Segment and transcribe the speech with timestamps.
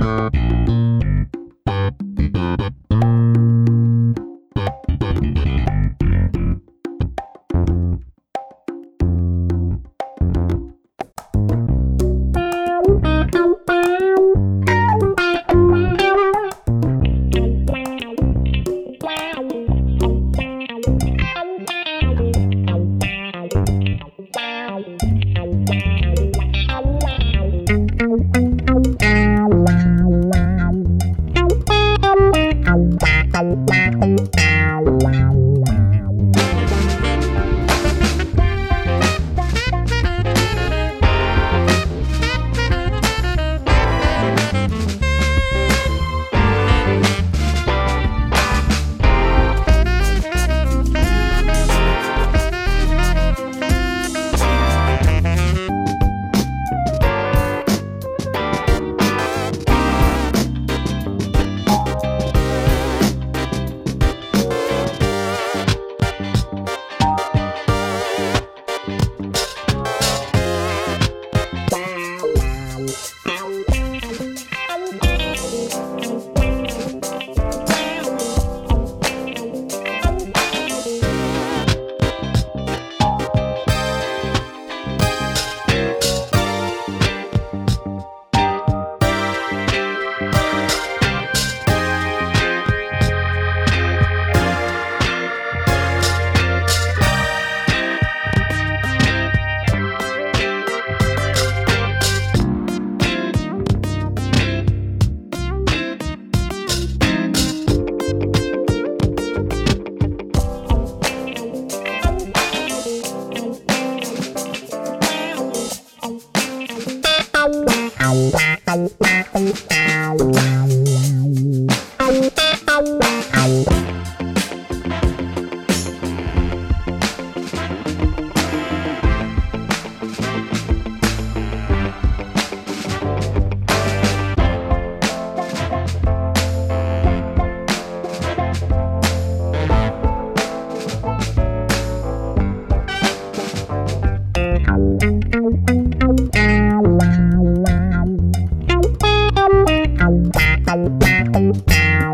[0.00, 0.63] Bye.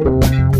[0.00, 0.59] Música